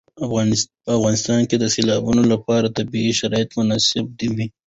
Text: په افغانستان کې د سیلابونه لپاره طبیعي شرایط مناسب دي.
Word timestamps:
په 0.17 0.21
افغانستان 0.97 1.39
کې 1.49 1.55
د 1.59 1.65
سیلابونه 1.75 2.23
لپاره 2.33 2.73
طبیعي 2.77 3.13
شرایط 3.19 3.49
مناسب 3.59 4.05
دي. 4.19 4.29